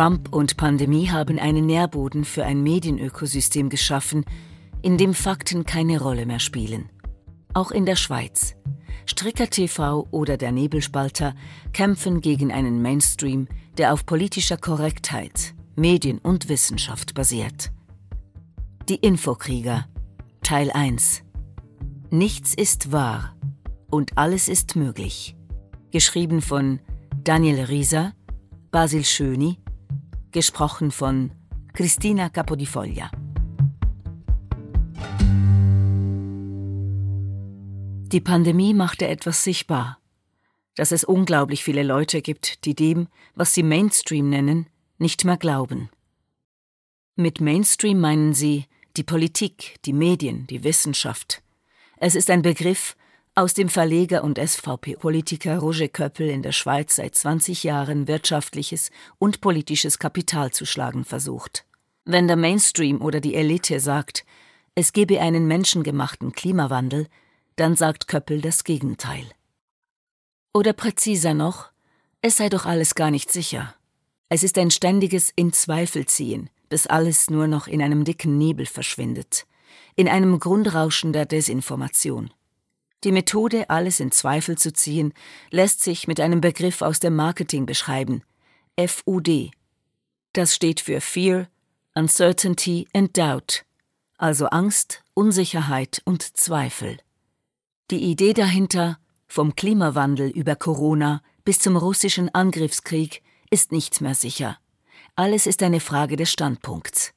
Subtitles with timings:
[0.00, 4.24] Trump und Pandemie haben einen Nährboden für ein Medienökosystem geschaffen,
[4.80, 6.88] in dem Fakten keine Rolle mehr spielen.
[7.52, 8.54] Auch in der Schweiz.
[9.04, 11.34] Stricker TV oder der Nebelspalter
[11.74, 17.70] kämpfen gegen einen Mainstream, der auf politischer Korrektheit, Medien und Wissenschaft basiert.
[18.88, 19.86] Die Infokrieger
[20.42, 21.24] Teil 1
[22.08, 23.36] Nichts ist wahr
[23.90, 25.36] und alles ist möglich.
[25.90, 26.80] Geschrieben von
[27.22, 28.14] Daniel Rieser,
[28.70, 29.58] Basil Schöni,
[30.32, 31.32] gesprochen von
[31.72, 33.10] Cristina Capodifoglia.
[38.12, 39.98] Die Pandemie machte etwas sichtbar,
[40.74, 44.66] dass es unglaublich viele Leute gibt, die dem, was sie Mainstream nennen,
[44.98, 45.90] nicht mehr glauben.
[47.16, 51.42] Mit Mainstream meinen sie die Politik, die Medien, die Wissenschaft.
[51.98, 52.96] Es ist ein Begriff,
[53.34, 59.40] aus dem Verleger und SVP-Politiker Roger Köppel in der Schweiz seit 20 Jahren wirtschaftliches und
[59.40, 61.64] politisches Kapital zu schlagen versucht.
[62.04, 64.24] Wenn der Mainstream oder die Elite sagt,
[64.74, 67.06] es gebe einen menschengemachten Klimawandel,
[67.56, 69.24] dann sagt Köppel das Gegenteil.
[70.52, 71.70] Oder präziser noch,
[72.22, 73.74] es sei doch alles gar nicht sicher.
[74.28, 78.66] Es ist ein ständiges In Zweifel ziehen, bis alles nur noch in einem dicken Nebel
[78.66, 79.46] verschwindet,
[79.96, 82.30] in einem Grundrauschen der Desinformation.
[83.04, 85.14] Die Methode, alles in Zweifel zu ziehen,
[85.50, 88.22] lässt sich mit einem Begriff aus dem Marketing beschreiben.
[88.78, 89.50] FUD.
[90.32, 91.48] Das steht für Fear,
[91.94, 93.64] Uncertainty and Doubt,
[94.18, 96.98] also Angst, Unsicherheit und Zweifel.
[97.90, 104.58] Die Idee dahinter, vom Klimawandel über Corona bis zum russischen Angriffskrieg, ist nichts mehr sicher.
[105.16, 107.12] Alles ist eine Frage des Standpunkts.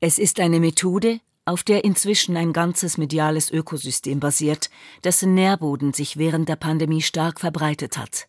[0.00, 4.70] Es ist eine Methode, auf der inzwischen ein ganzes mediales Ökosystem basiert,
[5.02, 8.28] dessen Nährboden sich während der Pandemie stark verbreitet hat.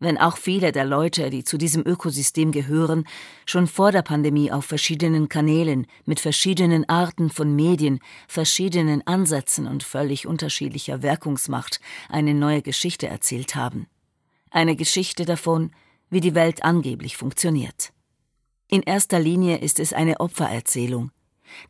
[0.00, 3.04] Wenn auch viele der Leute, die zu diesem Ökosystem gehören,
[3.46, 7.98] schon vor der Pandemie auf verschiedenen Kanälen mit verschiedenen Arten von Medien,
[8.28, 13.88] verschiedenen Ansätzen und völlig unterschiedlicher Wirkungsmacht eine neue Geschichte erzählt haben.
[14.50, 15.72] Eine Geschichte davon,
[16.10, 17.92] wie die Welt angeblich funktioniert.
[18.68, 21.10] In erster Linie ist es eine Opfererzählung,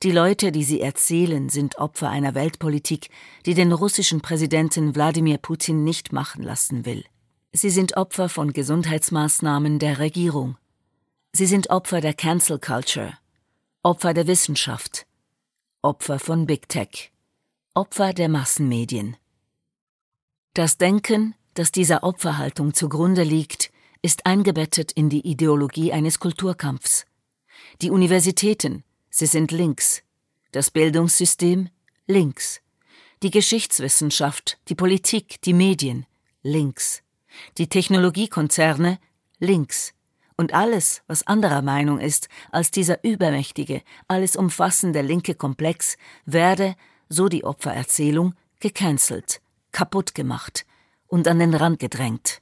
[0.02, 3.10] die Leute, die sie erzählen, sind Opfer einer Weltpolitik,
[3.46, 7.04] die den russischen Präsidenten Wladimir Putin nicht machen lassen will.
[7.52, 10.56] Sie sind Opfer von Gesundheitsmaßnahmen der Regierung.
[11.32, 13.14] Sie sind Opfer der Cancel Culture,
[13.82, 15.06] Opfer der Wissenschaft,
[15.82, 17.10] Opfer von Big Tech,
[17.74, 19.16] Opfer der Massenmedien.
[20.54, 23.70] Das Denken, das dieser Opferhaltung zugrunde liegt,
[24.02, 27.06] ist eingebettet in die Ideologie eines Kulturkampfs.
[27.82, 28.84] Die Universitäten,
[29.18, 30.04] Sie sind links.
[30.52, 31.70] Das Bildungssystem
[32.06, 32.60] links.
[33.24, 36.06] Die Geschichtswissenschaft, die Politik, die Medien
[36.44, 37.02] links.
[37.58, 39.00] Die Technologiekonzerne
[39.40, 39.92] links.
[40.36, 46.76] Und alles, was anderer Meinung ist als dieser übermächtige, alles umfassende linke Komplex, werde,
[47.08, 49.40] so die Opfererzählung, gecancelt,
[49.72, 50.64] kaputt gemacht
[51.08, 52.40] und an den Rand gedrängt.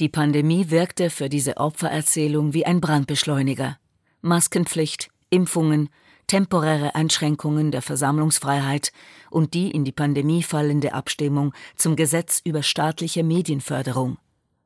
[0.00, 3.78] Die Pandemie wirkte für diese Opfererzählung wie ein Brandbeschleuniger.
[4.20, 5.88] Maskenpflicht, Impfungen,
[6.26, 8.92] temporäre Einschränkungen der Versammlungsfreiheit
[9.30, 14.18] und die in die Pandemie fallende Abstimmung zum Gesetz über staatliche Medienförderung.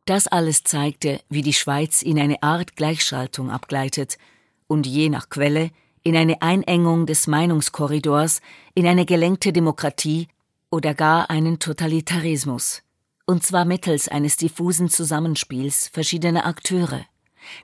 [0.05, 4.19] Das alles zeigte, wie die Schweiz in eine Art Gleichschaltung abgleitet
[4.67, 5.71] und je nach Quelle
[6.05, 8.41] in eine Einengung des Meinungskorridors,
[8.75, 10.29] in eine gelenkte Demokratie
[10.71, 12.83] oder gar einen Totalitarismus.
[13.25, 17.05] Und zwar mittels eines diffusen Zusammenspiels verschiedener Akteure,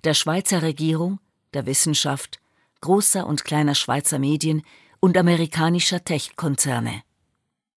[0.02, 1.20] der Schweizer Regierung,
[1.55, 2.41] der Wissenschaft,
[2.82, 4.62] großer und kleiner Schweizer Medien
[5.00, 7.02] und amerikanischer Tech-Konzerne.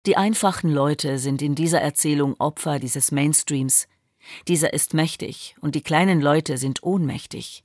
[0.06, 3.88] Die einfachen Leute sind in dieser Erzählung Opfer dieses Mainstreams.
[4.48, 7.64] Dieser ist mächtig und die kleinen Leute sind ohnmächtig.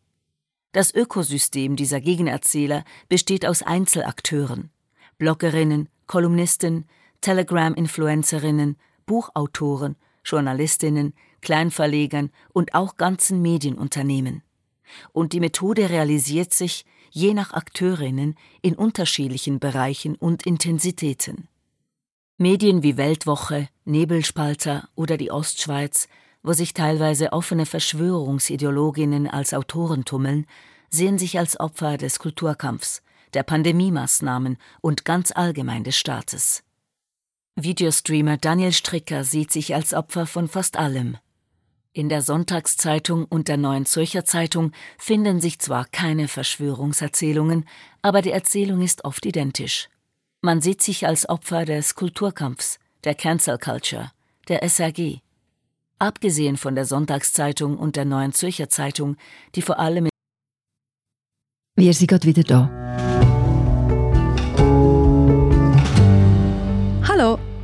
[0.72, 4.70] Das Ökosystem dieser Gegenerzähler besteht aus Einzelakteuren,
[5.18, 6.86] Bloggerinnen, Kolumnisten,
[7.22, 14.42] Telegram-Influencerinnen, Buchautoren, Journalistinnen, Kleinverlegern und auch ganzen Medienunternehmen.
[15.12, 21.48] Und die Methode realisiert sich, je nach Akteurinnen in unterschiedlichen Bereichen und Intensitäten.
[22.38, 26.08] Medien wie Weltwoche, Nebelspalter oder die Ostschweiz
[26.42, 30.46] wo sich teilweise offene Verschwörungsideologinnen als Autoren tummeln,
[30.88, 33.02] sehen sich als Opfer des Kulturkampfs,
[33.34, 36.64] der Pandemiemaßnahmen und ganz allgemein des Staates.
[37.56, 41.18] Videostreamer Daniel Stricker sieht sich als Opfer von fast allem.
[41.92, 47.66] In der Sonntagszeitung und der Neuen Zürcher Zeitung finden sich zwar keine Verschwörungserzählungen,
[48.00, 49.88] aber die Erzählung ist oft identisch.
[50.40, 54.12] Man sieht sich als Opfer des Kulturkampfs, der Cancel Culture,
[54.46, 55.18] der SRG.
[55.98, 59.16] Abgesehen von der Sonntagszeitung und der Neuen Zürcher Zeitung,
[59.56, 60.08] die vor allem
[61.76, 63.29] Wir sind gerade wieder da.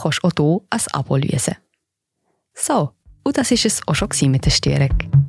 [0.00, 1.56] kannst du auch hier ein Abo lösen.
[2.54, 2.92] So,
[3.24, 5.26] und das war es auch schon mit der Störung.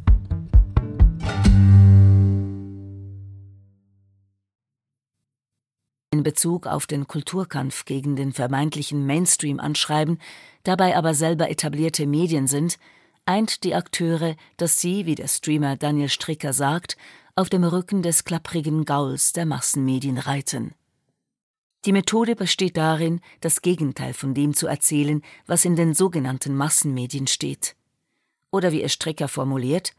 [6.18, 10.20] in Bezug auf den Kulturkampf gegen den vermeintlichen Mainstream anschreiben,
[10.64, 12.78] dabei aber selber etablierte Medien sind,
[13.26, 16.98] eint die Akteure, dass sie, wie der Streamer Daniel Stricker sagt,
[17.36, 20.74] auf dem Rücken des klapprigen Gauls der Massenmedien reiten.
[21.88, 27.28] Die Methode besteht darin, das Gegenteil von dem zu erzählen, was in den sogenannten Massenmedien
[27.28, 27.78] steht.
[28.52, 29.94] Oder wie es Stricker formuliert,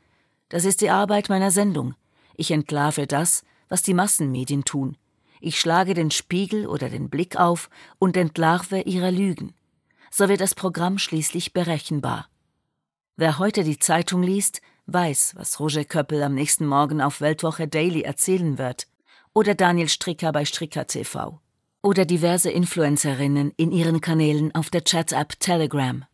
[0.50, 1.94] das ist die Arbeit meiner Sendung.
[2.36, 4.98] Ich entlarve das, was die Massenmedien tun.
[5.40, 9.54] Ich schlage den Spiegel oder den Blick auf und entlarve ihre Lügen.
[10.10, 12.28] So wird das Programm schließlich berechenbar.
[13.16, 18.02] Wer heute die Zeitung liest, weiß, was Roger Köppel am nächsten Morgen auf Weltwoche Daily
[18.02, 18.88] erzählen wird.
[19.32, 21.40] Oder Daniel Stricker bei Stricker TV.
[21.82, 26.04] Oder diverse Influencerinnen in ihren Kanälen auf der Chat-App Telegram.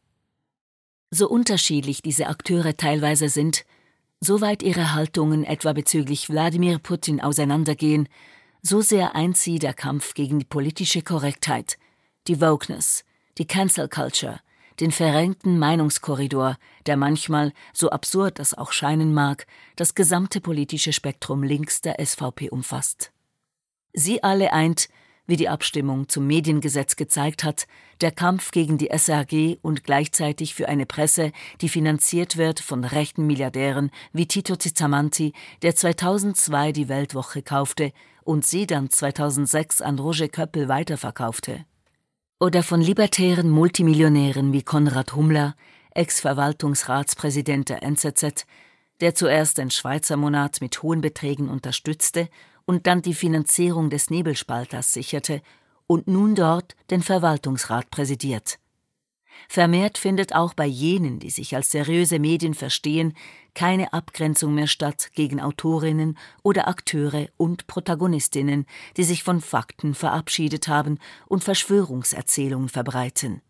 [1.10, 3.64] So unterschiedlich diese Akteure teilweise sind,
[4.20, 8.08] soweit ihre Haltungen etwa bezüglich Wladimir Putin auseinandergehen,
[8.60, 11.78] so sehr eint sie der Kampf gegen die politische Korrektheit,
[12.26, 13.04] die Wokeness,
[13.38, 14.40] die Cancel Culture,
[14.80, 19.46] den verrenkten Meinungskorridor, der manchmal, so absurd das auch scheinen mag,
[19.76, 23.12] das gesamte politische Spektrum links der SVP umfasst.
[23.92, 24.88] Sie alle eint,
[25.26, 27.66] wie die Abstimmung zum Mediengesetz gezeigt hat,
[28.00, 33.26] der Kampf gegen die SRG und gleichzeitig für eine Presse, die finanziert wird von rechten
[33.26, 35.32] Milliardären wie Tito Cizzamanti,
[35.62, 37.92] der 2002 die Weltwoche kaufte
[38.24, 41.64] und sie dann 2006 an Roger Köppel weiterverkaufte.
[42.40, 45.54] Oder von libertären Multimillionären wie Konrad Hummler,
[45.92, 48.46] Ex-Verwaltungsratspräsident der NZZ,
[49.00, 52.28] der zuerst den Schweizer Monat mit hohen Beträgen unterstützte
[52.66, 55.42] und dann die Finanzierung des Nebelspalters sicherte
[55.86, 58.58] und nun dort den Verwaltungsrat präsidiert.
[59.48, 63.14] Vermehrt findet auch bei jenen, die sich als seriöse Medien verstehen,
[63.54, 70.68] keine Abgrenzung mehr statt gegen Autorinnen oder Akteure und Protagonistinnen, die sich von Fakten verabschiedet
[70.68, 73.42] haben und Verschwörungserzählungen verbreiten.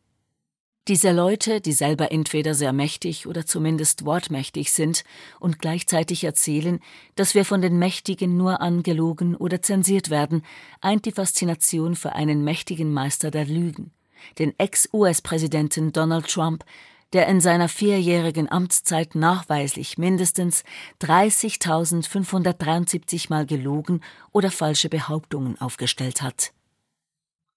[0.86, 5.02] Diese Leute, die selber entweder sehr mächtig oder zumindest wortmächtig sind
[5.40, 6.79] und gleichzeitig erzählen,
[7.14, 10.44] dass wir von den Mächtigen nur angelogen oder zensiert werden,
[10.82, 13.93] eint die Faszination für einen mächtigen Meister der Lügen,
[14.38, 16.67] den Ex-US-Präsidenten Donald Trump,
[17.14, 20.64] der in seiner vierjährigen Amtszeit nachweislich mindestens
[21.00, 26.53] 30.573 Mal gelogen oder falsche Behauptungen aufgestellt hat.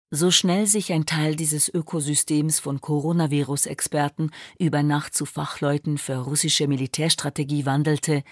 [0.10, 6.70] So schnell sich ein Teil dieses Ökosystems von Coronavirus-Experten über Nacht zu Fachleuten für russische
[6.70, 8.24] Militärstrategie wandelte,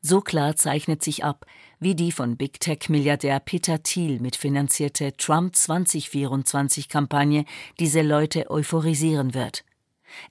[0.00, 1.46] so klar zeichnet sich ab,
[1.78, 7.44] wie die von Big Tech-Milliardär Peter Thiel mitfinanzierte Trump 2024-Kampagne
[7.78, 9.64] diese Leute euphorisieren wird.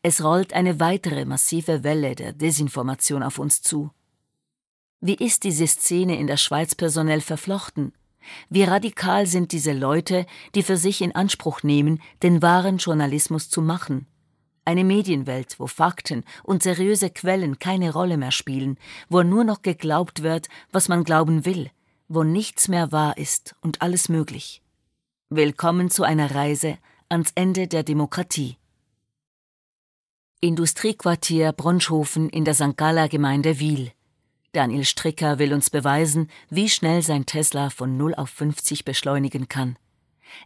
[0.01, 3.91] Es rollt eine weitere massive Welle der Desinformation auf uns zu.
[4.99, 7.93] Wie ist diese Szene in der Schweiz personell verflochten?
[8.49, 13.61] Wie radikal sind diese Leute, die für sich in Anspruch nehmen, den wahren Journalismus zu
[13.61, 14.07] machen?
[14.65, 18.77] Eine Medienwelt, wo Fakten und seriöse Quellen keine Rolle mehr spielen,
[19.09, 21.71] wo nur noch geglaubt wird, was man glauben will,
[22.07, 24.61] wo nichts mehr wahr ist und alles möglich.
[25.29, 28.57] Willkommen zu einer Reise ans Ende der Demokratie.
[30.41, 32.77] Industriequartier Bronschhofen in der St.
[32.77, 33.91] Galler Gemeinde Wiel.
[34.51, 39.77] Daniel Stricker will uns beweisen, wie schnell sein Tesla von 0 auf 50 beschleunigen kann.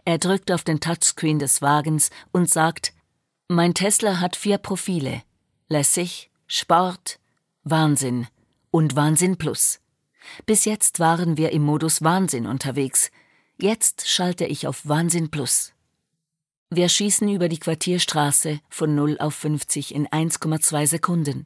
[0.05, 2.93] Er drückt auf den Touchscreen des Wagens und sagt,
[3.47, 5.21] mein Tesla hat vier Profile.
[5.67, 7.19] Lässig, Sport,
[7.63, 8.27] Wahnsinn
[8.71, 9.79] und Wahnsinn Plus.
[10.45, 13.11] Bis jetzt waren wir im Modus Wahnsinn unterwegs.
[13.57, 15.73] Jetzt schalte ich auf Wahnsinn Plus.
[16.69, 21.45] Wir schießen über die Quartierstraße von 0 auf 50 in 1,2 Sekunden.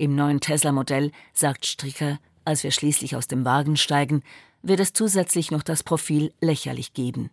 [0.00, 4.22] Im neuen Tesla-Modell, sagt Stricker, als wir schließlich aus dem Wagen steigen,
[4.62, 7.28] wird es zusätzlich noch das Profil lächerlich geben.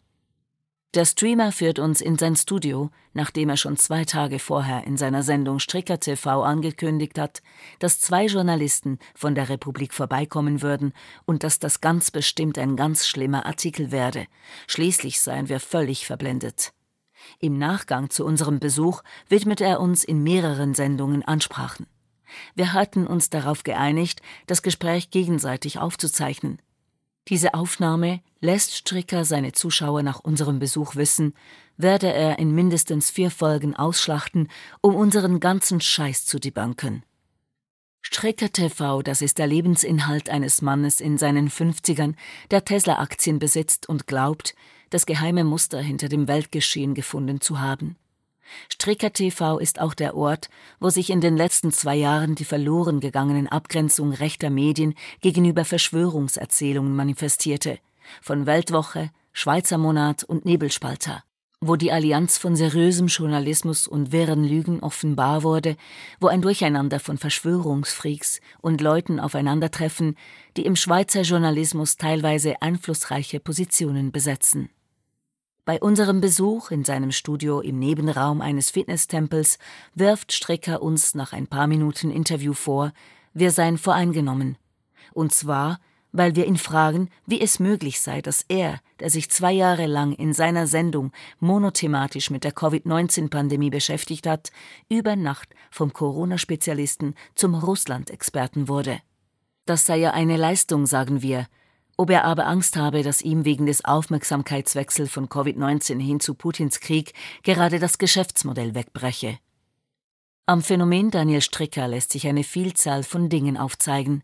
[0.94, 5.24] Der Streamer führt uns in sein Studio, nachdem er schon zwei Tage vorher in seiner
[5.24, 7.42] Sendung Stricker TV angekündigt hat,
[7.80, 10.92] dass zwei Journalisten von der Republik vorbeikommen würden
[11.24, 14.26] und dass das ganz bestimmt ein ganz schlimmer Artikel werde.
[14.68, 16.74] Schließlich seien wir völlig verblendet.
[17.40, 21.88] Im Nachgang zu unserem Besuch widmet er uns in mehreren Sendungen Ansprachen.
[22.56, 26.62] Wir hatten uns darauf geeinigt, das Gespräch gegenseitig aufzuzeichnen.
[27.28, 31.34] Diese Aufnahme lässt Stricker seine Zuschauer nach unserem Besuch wissen,
[31.76, 34.50] werde er in mindestens vier Folgen ausschlachten,
[34.82, 37.04] um unseren ganzen Scheiß zu debunken.
[38.02, 42.16] Stricker TV, das ist der Lebensinhalt eines Mannes in seinen 50ern,
[42.52, 44.56] der Tesla-Aktien besitzt und glaubt,
[44.90, 47.98] das geheime Muster hinter dem Weltgeschehen gefunden zu haben.
[48.72, 50.50] Stricker TV ist auch der Ort,
[50.80, 56.96] wo sich in den letzten zwei Jahren die verloren gegangenen Abgrenzung rechter Medien gegenüber Verschwörungserzählungen
[56.96, 57.80] manifestierte,
[58.22, 61.24] von Weltwoche, Schweizer Monat und Nebelspalter,
[61.60, 65.76] wo die Allianz von seriösem Journalismus und wirren Lügen offenbar wurde,
[66.20, 70.16] wo ein Durcheinander von Verschwörungsfreaks und Leuten aufeinandertreffen,
[70.56, 74.70] die im Schweizer Journalismus teilweise einflussreiche Positionen besetzen.
[75.68, 79.60] Bei unserem Besuch in seinem Studio im Nebenraum eines Fitnesstempels
[79.94, 82.94] wirft Stricker uns nach ein paar Minuten Interview vor,
[83.34, 84.58] wir seien voreingenommen.
[85.12, 85.82] Und zwar,
[86.14, 90.14] weil wir ihn fragen, wie es möglich sei, dass er, der sich zwei Jahre lang
[90.14, 94.54] in seiner Sendung monothematisch mit der Covid-19-Pandemie beschäftigt hat,
[94.88, 99.02] über Nacht vom Corona-Spezialisten zum Russland-Experten wurde.
[99.66, 101.46] Das sei ja eine Leistung, sagen wir,
[101.98, 106.80] ob er aber Angst habe, dass ihm wegen des Aufmerksamkeitswechsels von Covid-19 hin zu Putins
[106.80, 109.40] Krieg gerade das Geschäftsmodell wegbreche.
[110.46, 114.24] Am Phänomen Daniel Stricker lässt sich eine Vielzahl von Dingen aufzeigen.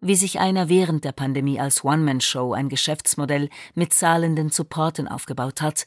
[0.00, 5.86] Wie sich einer während der Pandemie als One-Man-Show ein Geschäftsmodell mit zahlenden Supporten aufgebaut hat,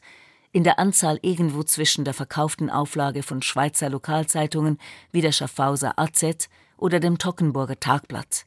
[0.52, 4.78] in der Anzahl irgendwo zwischen der verkauften Auflage von Schweizer Lokalzeitungen
[5.12, 8.46] wie der Schaffhauser AZ oder dem Tockenburger Tagblatt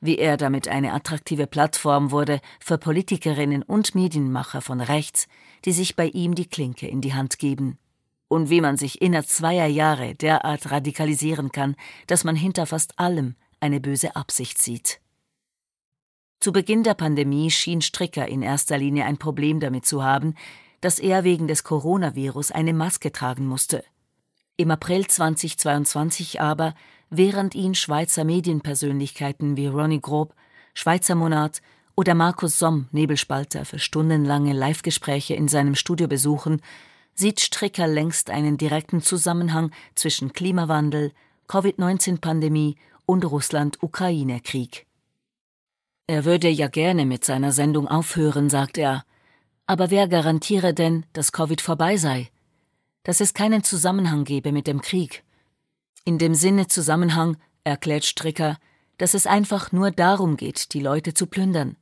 [0.00, 5.28] wie er damit eine attraktive Plattform wurde für Politikerinnen und Medienmacher von rechts,
[5.64, 7.78] die sich bei ihm die Klinke in die Hand geben.
[8.28, 11.76] Und wie man sich innerhalb zweier Jahre derart radikalisieren kann,
[12.06, 15.00] dass man hinter fast allem eine böse Absicht sieht.
[16.40, 20.34] Zu Beginn der Pandemie schien Stricker in erster Linie ein Problem damit zu haben,
[20.80, 23.82] dass er wegen des Coronavirus eine Maske tragen musste.
[24.56, 26.74] Im April 2022 aber
[27.10, 30.34] während ihn Schweizer Medienpersönlichkeiten wie Ronny Grob,
[30.74, 31.62] Schweizer Monat
[31.94, 36.60] oder Markus Somm, Nebelspalter, für stundenlange Live-Gespräche in seinem Studio besuchen,
[37.14, 41.12] sieht Stricker längst einen direkten Zusammenhang zwischen Klimawandel,
[41.48, 44.86] Covid-19-Pandemie und Russland-Ukraine-Krieg.
[46.06, 49.04] Er würde ja gerne mit seiner Sendung aufhören, sagt er.
[49.66, 52.28] Aber wer garantiere denn, dass Covid vorbei sei?
[53.02, 55.24] Dass es keinen Zusammenhang gebe mit dem Krieg?
[56.06, 58.58] In dem Sinne Zusammenhang erklärt Stricker,
[58.96, 61.74] dass es einfach nur darum geht, die Leute zu plündern.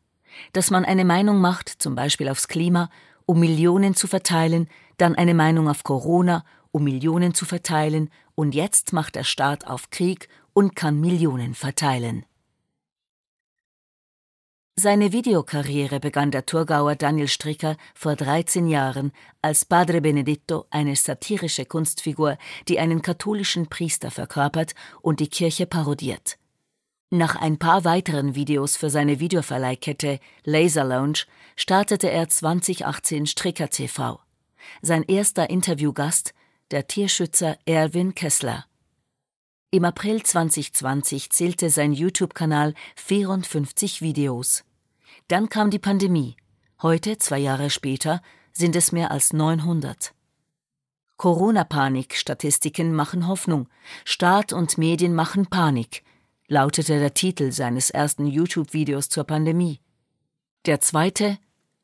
[0.54, 2.88] Dass man eine Meinung macht, zum Beispiel aufs Klima,
[3.26, 8.94] um Millionen zu verteilen, dann eine Meinung auf Corona, um Millionen zu verteilen, und jetzt
[8.94, 12.24] macht der Staat auf Krieg und kann Millionen verteilen.
[14.76, 21.64] Seine Videokarriere begann der Thurgauer Daniel Stricker vor 13 Jahren als Padre Benedetto, eine satirische
[21.64, 26.38] Kunstfigur, die einen katholischen Priester verkörpert und die Kirche parodiert.
[27.10, 31.20] Nach ein paar weiteren Videos für seine Videoverleihkette Laser Lounge
[31.54, 34.18] startete er 2018 Stricker TV.
[34.82, 36.34] Sein erster Interviewgast,
[36.72, 38.64] der Tierschützer Erwin Kessler.
[39.74, 44.62] Im April 2020 zählte sein YouTube-Kanal 54 Videos.
[45.26, 46.36] Dann kam die Pandemie.
[46.80, 50.14] Heute, zwei Jahre später, sind es mehr als 900.
[51.16, 53.68] Corona-Panik-Statistiken machen Hoffnung.
[54.04, 56.04] Staat und Medien machen Panik,
[56.46, 59.80] lautete der Titel seines ersten YouTube-Videos zur Pandemie.
[60.66, 61.36] Der zweite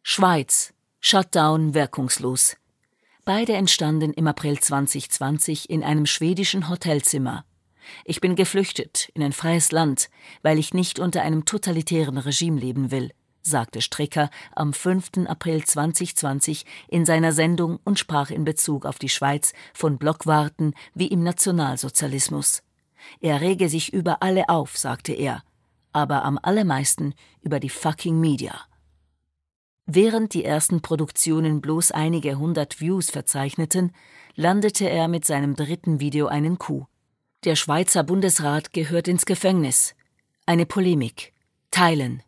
[0.04, 0.72] Schweiz.
[1.00, 2.56] Shutdown wirkungslos.
[3.24, 7.44] Beide entstanden im April 2020 in einem schwedischen Hotelzimmer.
[8.04, 10.10] Ich bin geflüchtet in ein freies Land,
[10.42, 13.10] weil ich nicht unter einem totalitären Regime leben will,
[13.42, 15.26] sagte Stricker am 5.
[15.26, 21.08] April 2020 in seiner Sendung und sprach in Bezug auf die Schweiz von Blockwarten wie
[21.08, 22.62] im Nationalsozialismus.
[23.20, 25.42] Er rege sich über alle auf, sagte er,
[25.92, 28.60] aber am allermeisten über die fucking Media.
[29.86, 33.92] Während die ersten Produktionen bloß einige hundert Views verzeichneten,
[34.36, 36.86] landete er mit seinem dritten Video einen Coup.
[37.44, 39.94] Der Schweizer Bundesrat gehört ins Gefängnis.
[40.44, 41.32] Eine Polemik.
[41.70, 42.22] Teilen.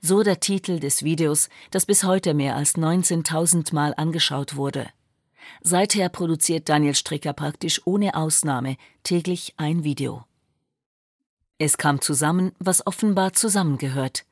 [0.00, 4.88] So der Titel des Videos, das bis heute mehr als 19.000 Mal angeschaut wurde.
[5.60, 10.24] Seither produziert Daniel Stricker praktisch ohne Ausnahme täglich ein Video.
[11.58, 14.24] Es kam zusammen, was offenbar zusammengehört.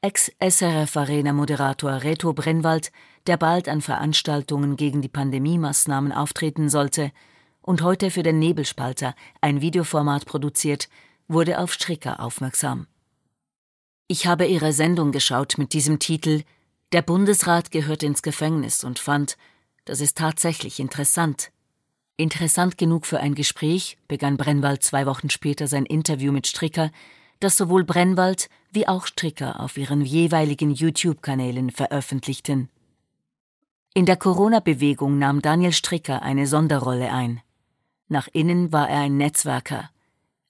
[0.00, 2.90] Ex-SRF-Arena-Moderator Reto Brennwald,
[3.28, 7.12] der bald an Veranstaltungen gegen die Pandemie-Maßnahmen auftreten sollte
[7.64, 10.88] und heute für den Nebelspalter ein Videoformat produziert,
[11.28, 12.86] wurde auf Stricker aufmerksam.
[14.06, 16.42] Ich habe ihre Sendung geschaut mit diesem Titel
[16.92, 19.38] Der Bundesrat gehört ins Gefängnis und fand,
[19.86, 21.50] das ist tatsächlich interessant.
[22.18, 26.90] Interessant genug für ein Gespräch, begann Brennwald zwei Wochen später sein Interview mit Stricker,
[27.40, 32.68] das sowohl Brennwald wie auch Stricker auf ihren jeweiligen YouTube-Kanälen veröffentlichten.
[33.94, 37.40] In der Corona-Bewegung nahm Daniel Stricker eine Sonderrolle ein.
[38.08, 39.90] Nach innen war er ein Netzwerker,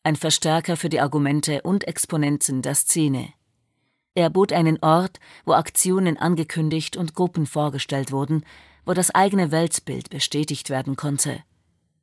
[0.03, 3.33] ein Verstärker für die Argumente und Exponenten der Szene.
[4.15, 8.45] Er bot einen Ort, wo Aktionen angekündigt und Gruppen vorgestellt wurden,
[8.85, 11.43] wo das eigene Weltbild bestätigt werden konnte.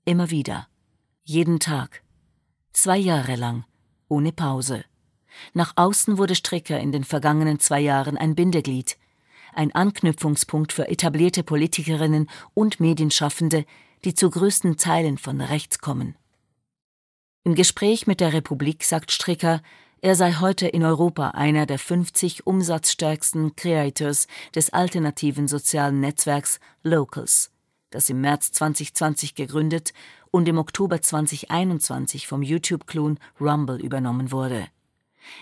[0.04, 0.68] Immer wieder.
[1.24, 2.02] Jeden Tag.
[2.74, 3.66] Zwei Jahre lang.
[4.08, 4.84] Ohne Pause.
[5.54, 8.98] Nach außen wurde Stricker in den vergangenen zwei Jahren ein Bindeglied,
[9.54, 13.66] ein Anknüpfungspunkt für etablierte Politikerinnen und Medienschaffende,
[14.06, 16.16] die zu größten Teilen von rechts kommen.
[17.44, 19.62] Im Gespräch mit der Republik sagt Stricker,
[20.02, 27.52] er sei heute in Europa einer der 50 umsatzstärksten Creators des alternativen sozialen Netzwerks Locals,
[27.92, 29.94] das im März 2020 gegründet
[30.32, 34.68] und im Oktober 2021 vom YouTube-Klon Rumble übernommen wurde.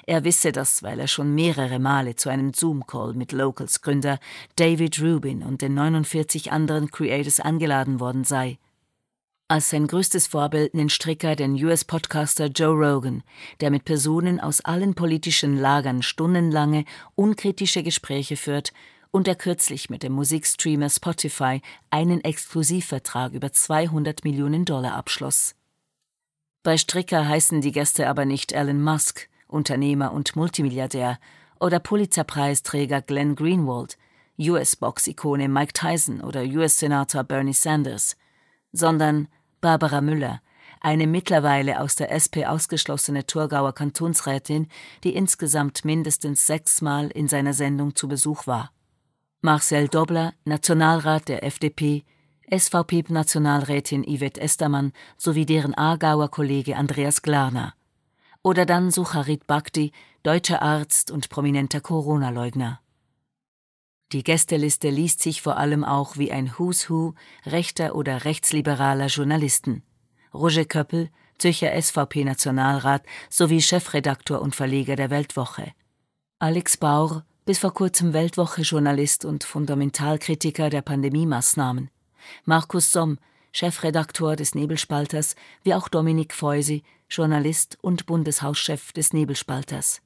[0.06, 4.20] Er wisse das, weil er schon mehrere Male zu einem Zoom-Call mit Locals-Gründer
[4.56, 8.58] David Rubin und den 49 anderen Creators angeladen worden sei.
[9.52, 13.24] Als sein größtes Vorbild nennt Stricker den US-Podcaster Joe Rogan,
[13.62, 18.74] der mit Personen aus allen politischen Lagern stundenlange, unkritische Gespräche führt
[19.10, 25.56] und der kürzlich mit dem Musikstreamer Spotify einen Exklusivvertrag über 200 Millionen Dollar abschloss.
[26.62, 31.20] Bei Stricker heißen die Gäste aber nicht Elon Musk, Unternehmer und Multimilliardär,
[31.60, 33.98] oder Pulitzerpreisträger Glenn Greenwald,
[34.40, 38.16] US-Box-Ikone Mike Tyson oder US-Senator Bernie Sanders,
[38.72, 39.28] sondern
[39.60, 40.42] Barbara Müller,
[40.80, 44.68] eine mittlerweile aus der SP ausgeschlossene Thurgauer Kantonsrätin,
[45.04, 48.72] die insgesamt mindestens sechsmal in seiner Sendung zu Besuch war.
[49.42, 52.04] Marcel Dobler, Nationalrat der FDP,
[52.50, 57.74] SVP-Nationalrätin Yvette Estermann sowie deren Aargauer Kollege Andreas Glarner.
[58.42, 59.92] Oder dann Sucharit Bhakti,
[60.24, 62.80] deutscher Arzt und prominenter Corona-Leugner.
[64.12, 67.14] Die Gästeliste liest sich vor allem auch wie ein Who's Who
[67.46, 69.84] rechter oder rechtsliberaler Journalisten.
[70.34, 75.74] Roger Köppel, Zürcher SVP-Nationalrat sowie Chefredaktor und Verleger der Weltwoche.
[76.40, 81.90] Alex Baur, bis vor kurzem Weltwoche-Journalist und Fundamentalkritiker der Pandemie-Maßnahmen.
[82.46, 83.20] Markus Somm,
[83.52, 90.02] Chefredaktor des Nebelspalters, wie auch Dominik Feusi, Journalist und Bundeshauschef des Nebelspalters.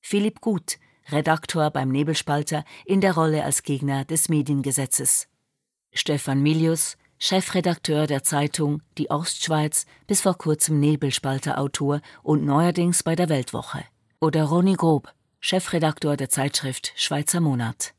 [0.00, 0.78] Philipp Gut,
[1.10, 5.28] Redaktor beim Nebelspalter in der Rolle als Gegner des Mediengesetzes.
[5.92, 13.28] Stefan Milius, Chefredakteur der Zeitung Die Ostschweiz, bis vor kurzem Nebelspalter-Autor und neuerdings bei der
[13.28, 13.84] Weltwoche.
[14.20, 17.94] Oder Ronny Grob, Chefredaktor der Zeitschrift Schweizer Monat.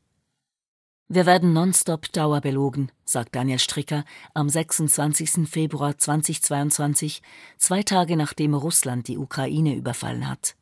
[1.12, 5.48] Wir werden nonstop dauerbelogen, sagt Daniel Stricker am 26.
[5.50, 7.20] Februar 2022,
[7.58, 10.54] zwei Tage nachdem Russland die Ukraine überfallen hat.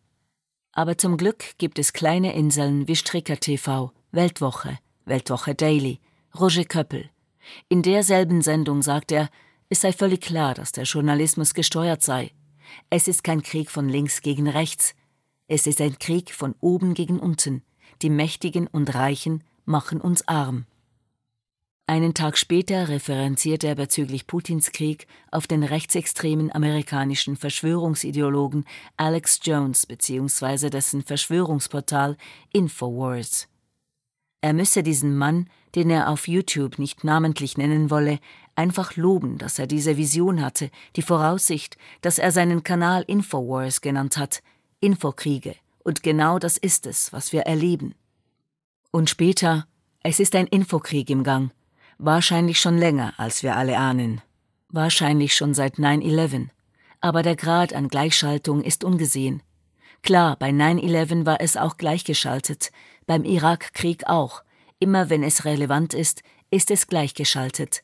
[0.72, 6.00] Aber zum Glück gibt es kleine Inseln wie Stricker TV, Weltwoche, Weltwoche Daily,
[6.40, 7.10] Roger Köppel.
[7.68, 9.28] In derselben Sendung sagt er,
[9.68, 12.30] es sei völlig klar, dass der Journalismus gesteuert sei.
[12.88, 14.94] Es ist kein Krieg von links gegen rechts.
[15.46, 17.62] Es ist ein Krieg von oben gegen unten.
[18.00, 20.66] Die Mächtigen und Reichen machen uns arm.
[21.86, 28.66] Einen Tag später referenziert er bezüglich Putins Krieg auf den rechtsextremen amerikanischen Verschwörungsideologen
[28.98, 30.68] Alex Jones bzw.
[30.68, 32.18] dessen Verschwörungsportal
[32.52, 33.48] Infowars.
[34.42, 38.18] Er müsse diesen Mann, den er auf YouTube nicht namentlich nennen wolle,
[38.54, 44.16] einfach loben, dass er diese Vision hatte, die Voraussicht, dass er seinen Kanal Infowars genannt
[44.18, 44.42] hat,
[44.80, 45.54] Infokriege,
[45.84, 47.94] und genau das ist es, was wir erleben.
[48.90, 49.66] Und später,
[50.02, 51.50] es ist ein Infokrieg im Gang,
[52.00, 54.20] Wahrscheinlich schon länger, als wir alle ahnen.
[54.68, 56.46] Wahrscheinlich schon seit 9-11.
[57.00, 59.42] Aber der Grad an Gleichschaltung ist ungesehen.
[60.02, 62.70] Klar, bei 9-11 war es auch gleichgeschaltet,
[63.06, 64.44] beim Irakkrieg auch.
[64.78, 67.82] Immer wenn es relevant ist, ist es gleichgeschaltet.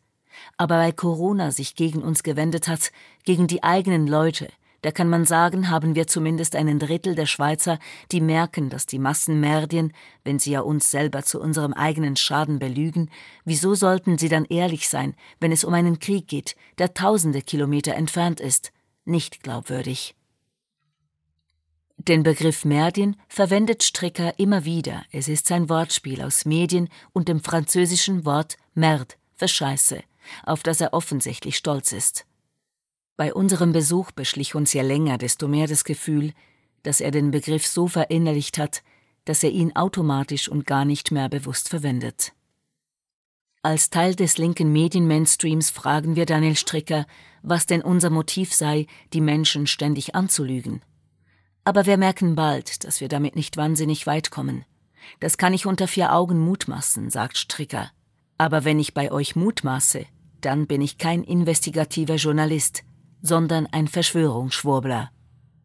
[0.56, 2.92] Aber weil Corona sich gegen uns gewendet hat,
[3.24, 4.48] gegen die eigenen Leute,
[4.84, 7.78] da kann man sagen, haben wir zumindest einen Drittel der Schweizer,
[8.12, 9.94] die merken, dass die Massenmerdien,
[10.24, 13.10] wenn sie ja uns selber zu unserem eigenen Schaden belügen,
[13.46, 17.94] wieso sollten sie dann ehrlich sein, wenn es um einen Krieg geht, der tausende Kilometer
[17.94, 18.72] entfernt ist?
[19.06, 20.16] Nicht glaubwürdig.
[21.96, 25.06] Den Begriff Merdien verwendet Stricker immer wieder.
[25.12, 30.02] Es ist sein Wortspiel aus Medien und dem französischen Wort Merd für Scheiße,
[30.42, 32.26] auf das er offensichtlich stolz ist.
[33.16, 36.32] Bei unserem Besuch beschlich uns je länger, desto mehr das Gefühl,
[36.82, 38.82] dass er den Begriff so verinnerlicht hat,
[39.24, 42.32] dass er ihn automatisch und gar nicht mehr bewusst verwendet.
[43.62, 47.06] Als Teil des linken Medienmainstreams fragen wir Daniel Stricker,
[47.42, 50.82] was denn unser Motiv sei, die Menschen ständig anzulügen.
[51.62, 54.66] Aber wir merken bald, dass wir damit nicht wahnsinnig weit kommen.
[55.20, 57.90] Das kann ich unter vier Augen mutmaßen, sagt Stricker.
[58.36, 60.04] Aber wenn ich bei euch mutmaße,
[60.40, 62.82] dann bin ich kein investigativer Journalist,
[63.24, 65.10] sondern ein Verschwörungsschwurbler.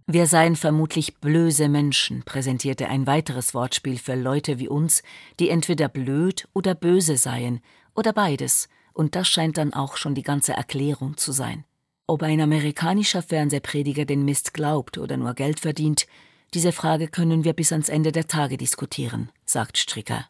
[0.07, 5.03] Wir seien vermutlich blöse Menschen, präsentierte ein weiteres Wortspiel für Leute wie uns,
[5.39, 7.59] die entweder blöd oder böse seien,
[7.93, 11.65] oder beides, und das scheint dann auch schon die ganze Erklärung zu sein.
[12.07, 16.07] Ob ein amerikanischer Fernsehprediger den Mist glaubt oder nur Geld verdient,
[16.53, 20.25] diese Frage können wir bis ans Ende der Tage diskutieren, sagt Stricker.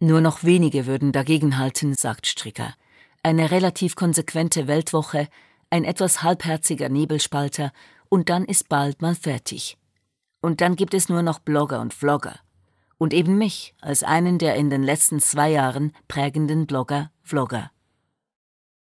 [0.00, 2.74] Nur noch wenige würden dagegenhalten, sagt Stricker.
[3.22, 5.28] Eine relativ konsequente Weltwoche
[5.74, 7.72] ein etwas halbherziger Nebelspalter,
[8.08, 9.76] und dann ist bald mal fertig.
[10.40, 12.38] Und dann gibt es nur noch Blogger und Vlogger.
[12.96, 17.72] Und eben mich als einen der in den letzten zwei Jahren prägenden Blogger, Vlogger.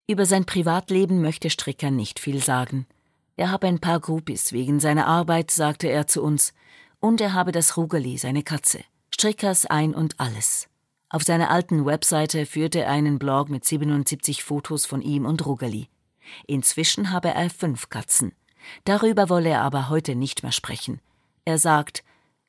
[0.07, 2.87] Über sein Privatleben möchte Stricker nicht viel sagen.
[3.37, 6.55] Er habe ein paar Groupies wegen seiner Arbeit, sagte er zu uns,
[7.01, 8.81] und er habe das Rugeli, seine Katze.
[9.15, 10.69] Strickers ein und alles.
[11.11, 15.91] Auf seiner alten Webseite führte er einen Blog mit 77 Fotos von ihm und Rugeli.
[16.47, 18.33] Inzwischen habe er fünf Katzen.
[18.85, 21.01] Darüber wolle er aber heute nicht mehr sprechen.
[21.45, 22.05] Er sagt,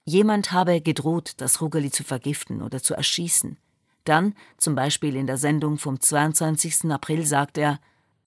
[0.05, 3.57] jemand habe gedroht, das Rugeli zu vergiften oder zu erschießen.
[4.03, 6.91] Dann, zum Beispiel in der Sendung vom 22.
[6.91, 7.79] April, sagt er,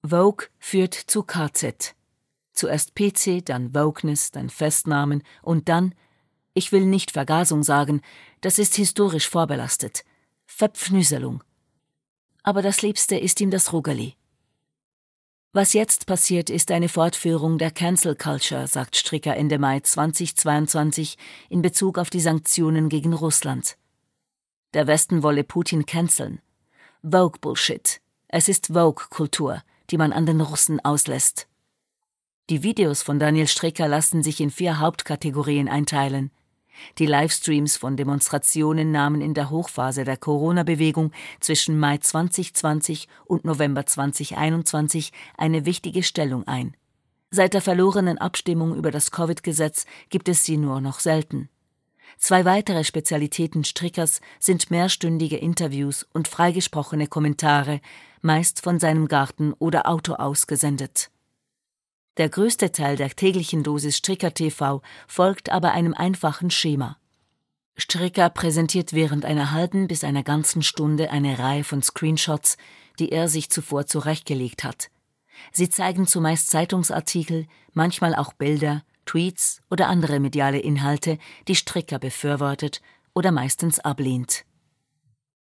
[0.02, 1.94] Vogue führt zu KZ.
[2.52, 5.94] Zuerst PC, dann Wokeness, dann Festnahmen und dann,
[6.54, 8.02] ich will nicht Vergasung sagen,
[8.42, 10.04] das ist historisch vorbelastet,
[10.46, 11.42] Verpfnüselung.
[12.42, 14.16] Aber das Liebste ist ihm das Rugeli.
[15.54, 21.18] Was jetzt passiert, ist eine Fortführung der Cancel Culture, sagt Stricker Ende Mai 2022
[21.50, 23.76] in Bezug auf die Sanktionen gegen Russland.
[24.72, 26.40] Der Westen wolle Putin canceln.
[27.02, 28.00] Vogue Bullshit.
[28.28, 31.48] Es ist Vogue-Kultur, die man an den Russen auslässt.
[32.48, 36.30] Die Videos von Daniel Stricker lassen sich in vier Hauptkategorien einteilen.
[36.98, 43.86] Die Livestreams von Demonstrationen nahmen in der Hochphase der Corona-Bewegung zwischen Mai 2020 und November
[43.86, 46.76] 2021 eine wichtige Stellung ein.
[47.30, 51.48] Seit der verlorenen Abstimmung über das Covid-Gesetz gibt es sie nur noch selten.
[52.18, 57.80] Zwei weitere Spezialitäten Strickers sind mehrstündige Interviews und freigesprochene Kommentare,
[58.20, 61.11] meist von seinem Garten oder Auto ausgesendet.
[62.18, 66.98] Der größte Teil der täglichen Dosis Stricker TV folgt aber einem einfachen Schema.
[67.74, 72.58] Stricker präsentiert während einer halben bis einer ganzen Stunde eine Reihe von Screenshots,
[72.98, 74.90] die er sich zuvor zurechtgelegt hat.
[75.52, 82.82] Sie zeigen zumeist Zeitungsartikel, manchmal auch Bilder, Tweets oder andere mediale Inhalte, die Stricker befürwortet
[83.14, 84.44] oder meistens ablehnt.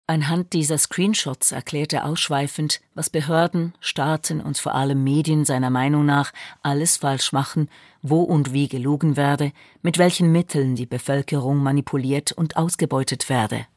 [0.10, 6.06] Anhand dieser Screenshots erklärt er ausschweifend, was Behörden, Staaten und vor allem Medien seiner Meinung
[6.06, 7.70] nach alles falsch machen,
[8.02, 13.68] wo und wie gelogen werde, mit welchen Mitteln die Bevölkerung manipuliert und ausgebeutet werde.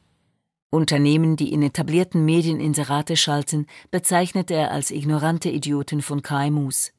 [0.69, 6.93] Unternehmen, die in etablierten Medien Inserate schalten, bezeichnet er als ignorante Idioten von KMUs.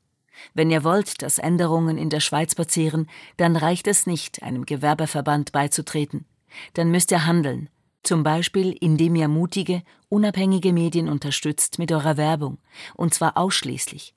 [0.52, 5.52] Wenn ihr wollt, dass Änderungen in der Schweiz passieren, dann reicht es nicht, einem Gewerbeverband
[5.52, 6.26] beizutreten.
[6.74, 7.70] Dann müsst ihr handeln,
[8.02, 12.58] zum Beispiel, indem ihr mutige, unabhängige Medien unterstützt mit eurer Werbung,
[12.94, 14.14] und zwar ausschließlich.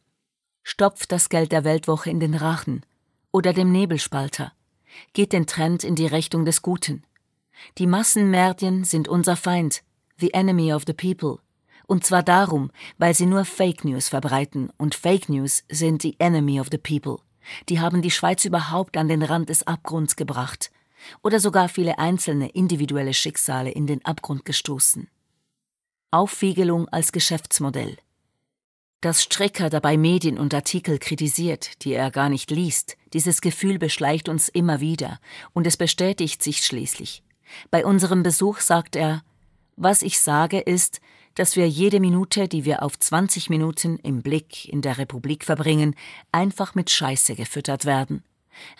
[0.64, 2.84] Stopft das Geld der Weltwoche in den Rachen
[3.32, 4.52] oder dem Nebelspalter.
[5.14, 7.04] Geht den Trend in die Richtung des Guten.
[7.78, 9.84] Die Massenmerdien sind unser Feind,
[10.18, 11.40] the enemy of the people.
[11.86, 16.60] Und zwar darum, weil sie nur Fake News verbreiten und Fake News sind the enemy
[16.60, 17.18] of the people.
[17.70, 20.72] Die haben die Schweiz überhaupt an den Rand des Abgrunds gebracht
[21.24, 25.08] oder sogar viele einzelne individuelle Schicksale in den Abgrund gestoßen.
[26.12, 27.98] Aufwiegelung als Geschäftsmodell.
[29.02, 34.30] Dass Strecker dabei Medien und Artikel kritisiert, die er gar nicht liest, dieses Gefühl beschleicht
[34.30, 35.20] uns immer wieder,
[35.54, 37.22] und es bestätigt sich schließlich.
[37.70, 39.24] Bei unserem Besuch sagt er,
[39.76, 41.02] was ich sage ist,
[41.36, 45.96] dass wir jede Minute, die wir auf 20 Minuten im Blick in der Republik verbringen,
[46.32, 48.24] einfach mit Scheiße gefüttert werden.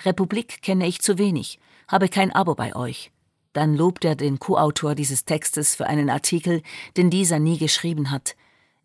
[0.06, 3.12] Republik kenne ich zu wenig, habe kein Abo bei euch.
[3.54, 6.62] Dann lobt er den Co-Autor dieses Textes für einen Artikel,
[6.98, 8.36] den dieser nie geschrieben hat,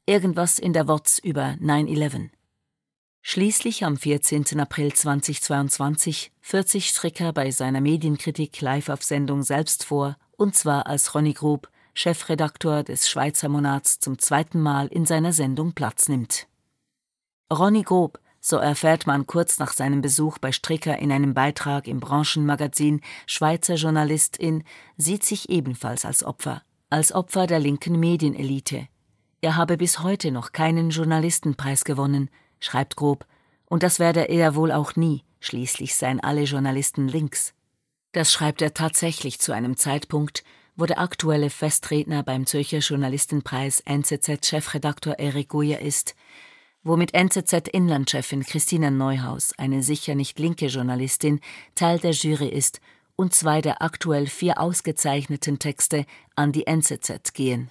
[0.06, 2.30] irgendwas in der WOTS über 9-11.
[3.22, 4.60] Schließlich am 14.
[4.60, 10.86] April 2022 führt sich Stricker bei seiner Medienkritik live auf Sendung selbst vor, und zwar
[10.86, 16.46] als Ronny Grub, Chefredaktor des Schweizer Monats, zum zweiten Mal in seiner Sendung Platz nimmt.
[17.52, 22.00] Ronny Grob, so erfährt man kurz nach seinem Besuch bei Stricker in einem Beitrag im
[22.00, 24.64] Branchenmagazin Schweizer Journalistin,
[24.96, 28.88] sieht sich ebenfalls als Opfer, als Opfer der linken Medienelite,
[29.42, 33.26] er habe bis heute noch keinen Journalistenpreis gewonnen, schreibt Grob,
[33.64, 37.54] und das werde er wohl auch nie, schließlich seien alle Journalisten links.
[38.12, 40.44] Das schreibt er tatsächlich zu einem Zeitpunkt,
[40.76, 46.14] wo der aktuelle Festredner beim Zürcher Journalistenpreis NZZ-Chefredaktor Erik Guyer ist,
[46.82, 51.40] wo mit NZZ-Inlandchefin Christina Neuhaus, eine sicher nicht linke Journalistin,
[51.74, 52.80] Teil der Jury ist
[53.16, 57.70] und zwei der aktuell vier ausgezeichneten Texte an die NZZ gehen.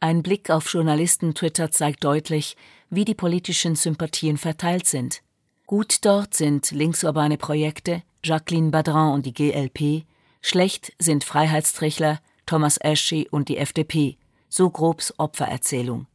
[0.00, 2.56] Ein Blick auf Journalisten-Twitter zeigt deutlich,
[2.90, 5.22] wie die politischen Sympathien verteilt sind.
[5.66, 10.04] Gut dort sind linksurbane Projekte, Jacqueline Badran und die GLP,
[10.42, 16.06] schlecht sind Freiheitstrichler, Thomas Eschi und die FDP, so Grobs Opfererzählung.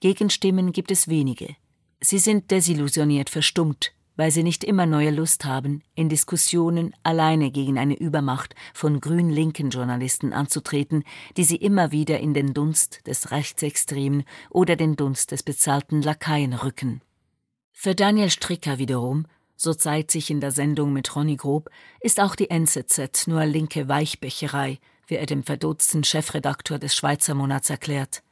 [0.00, 1.56] Gegenstimmen gibt es wenige.
[2.00, 7.78] Sie sind desillusioniert verstummt, weil sie nicht immer neue Lust haben, in Diskussionen alleine gegen
[7.78, 11.04] eine Übermacht von grün-linken Journalisten anzutreten,
[11.36, 16.52] die sie immer wieder in den Dunst des Rechtsextremen oder den Dunst des bezahlten Lakaien
[16.52, 17.00] rücken.
[17.72, 22.34] Für Daniel Stricker wiederum, so zeigt sich in der Sendung mit Ronny Grob, ist auch
[22.34, 28.22] die NZZ nur linke Weichbecherei, wie er dem verdutzten Chefredakteur des Schweizer Monats erklärt.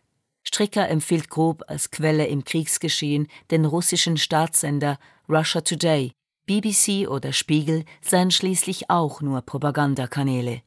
[0.48, 6.12] Stricker empfiehlt Grob als Quelle im Kriegsgeschehen den russischen Staatssender Russia Today.
[6.46, 10.62] BBC oder Spiegel seien schließlich auch nur Propagandakanäle.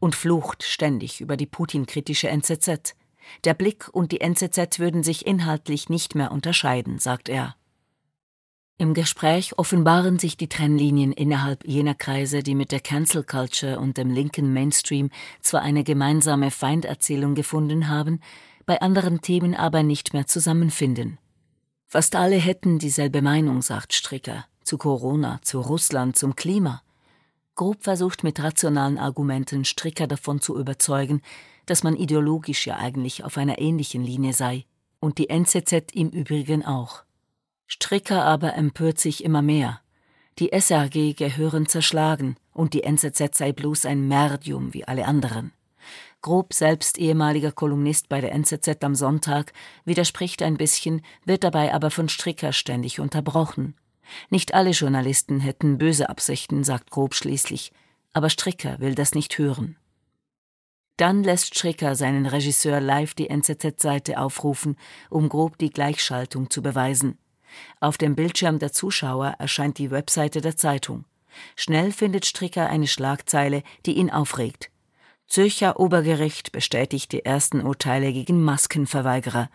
[0.00, 2.96] Und flucht ständig über die Putin-kritische NZZ.
[3.44, 7.54] Der Blick und die NZZ würden sich inhaltlich nicht mehr unterscheiden, sagt er.
[8.82, 13.96] Im Gespräch offenbaren sich die Trennlinien innerhalb jener Kreise, die mit der Cancel Culture und
[13.96, 18.18] dem linken Mainstream zwar eine gemeinsame Feinderzählung gefunden haben,
[18.66, 21.18] bei anderen Themen aber nicht mehr zusammenfinden.
[21.86, 26.82] Fast alle hätten dieselbe Meinung, sagt Stricker, zu Corona, zu Russland, zum Klima.
[27.54, 31.20] Grob versucht mit rationalen Argumenten Stricker davon zu überzeugen,
[31.66, 34.64] dass man ideologisch ja eigentlich auf einer ähnlichen Linie sei,
[35.00, 37.04] und die NZZ im Übrigen auch.
[37.66, 39.80] Stricker aber empört sich immer mehr.
[40.38, 45.52] Die SRG gehören zerschlagen und die NZZ sei bloß ein Merdium wie alle anderen.
[46.22, 49.52] Grob selbst ehemaliger Kolumnist bei der NZZ am Sonntag,
[49.84, 53.74] widerspricht ein bisschen, wird dabei aber von Stricker ständig unterbrochen.
[54.30, 57.72] Nicht alle Journalisten hätten böse Absichten, sagt Grob schließlich,
[58.12, 59.76] aber Stricker will das nicht hören.
[60.96, 64.76] Dann lässt Stricker seinen Regisseur live die NZZ-Seite aufrufen,
[65.10, 67.18] um Grob die Gleichschaltung zu beweisen.
[67.80, 71.04] Auf dem Bildschirm der Zuschauer erscheint die Webseite der Zeitung.
[71.56, 74.71] Schnell findet Stricker eine Schlagzeile, die ihn aufregt.
[75.26, 79.48] Zürcher Obergericht bestätigt die ersten Urteile gegen Maskenverweigerer.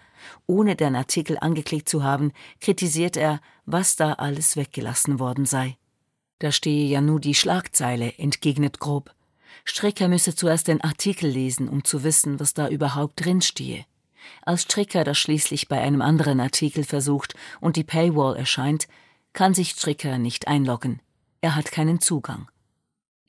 [0.47, 5.77] Ohne den Artikel angeklickt zu haben, kritisiert er, was da alles weggelassen worden sei.
[6.39, 9.13] Da stehe ja nur die Schlagzeile, entgegnet Grob.
[9.65, 13.86] Stricker müsse zuerst den Artikel lesen, um zu wissen, was da überhaupt drinstehe.
[14.41, 18.88] Als Stricker das schließlich bei einem anderen Artikel versucht und die Paywall erscheint,
[19.34, 21.01] kann sich Stricker nicht einloggen.
[21.41, 22.49] Er hat keinen Zugang.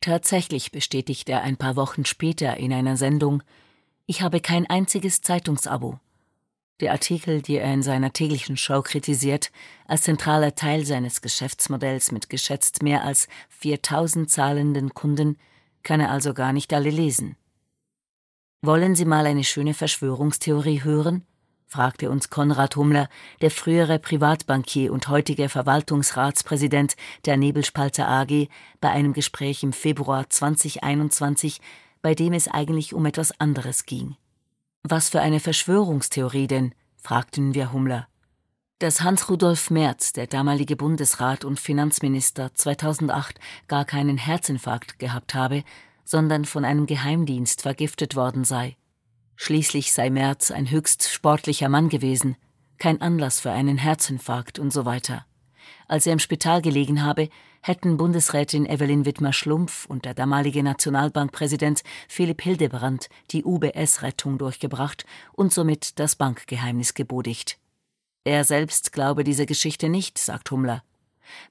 [0.00, 3.42] Tatsächlich bestätigt er ein paar Wochen später in einer Sendung,
[4.06, 5.98] ich habe kein einziges Zeitungsabo.
[6.80, 9.50] Der Artikel, die er in seiner täglichen Show kritisiert,
[9.86, 15.36] als zentraler Teil seines Geschäftsmodells mit geschätzt mehr als 4000 zahlenden Kunden,
[15.82, 17.36] kann er also gar nicht alle lesen.
[18.62, 21.26] Wollen Sie mal eine schöne Verschwörungstheorie hören?
[21.68, 23.08] Fragte uns Konrad Hummler,
[23.42, 28.48] der frühere Privatbankier und heutige Verwaltungsratspräsident der Nebelspalter AG,
[28.80, 31.60] bei einem Gespräch im Februar 2021,
[32.00, 34.16] bei dem es eigentlich um etwas anderes ging.
[34.82, 36.74] Was für eine Verschwörungstheorie denn?
[36.96, 38.08] fragten wir Hummler.
[38.78, 45.64] Dass Hans-Rudolf Merz, der damalige Bundesrat und Finanzminister, 2008 gar keinen Herzinfarkt gehabt habe,
[46.04, 48.76] sondern von einem Geheimdienst vergiftet worden sei.
[49.40, 52.36] Schließlich sei Merz ein höchst sportlicher Mann gewesen.
[52.78, 55.24] kein Anlass für einen Herzinfarkt und so weiter.
[55.86, 57.28] Als er im Spital gelegen habe,
[57.62, 66.00] hätten Bundesrätin Evelyn Wittmer-Schlumpf und der damalige Nationalbankpräsident Philipp Hildebrand die UBS-Rettung durchgebracht und somit
[66.00, 67.58] das Bankgeheimnis gebodigt.
[68.24, 70.82] Er selbst glaube diese Geschichte nicht, sagt Hummler.